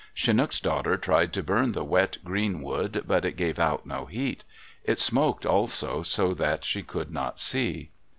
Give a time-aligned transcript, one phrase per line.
[0.15, 4.43] Chinook's daughter tried to burn the wet, green wood, but it gave out no heat.
[4.83, 7.91] It smoked, also, so that she could not see.